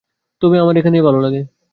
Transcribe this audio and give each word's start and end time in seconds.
তবে 0.41 0.55
আমার 0.59 0.75
এখানেই 0.77 1.01
ভালো 1.01 1.19
লাগে। 1.21 1.41